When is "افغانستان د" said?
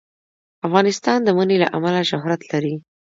0.67-1.29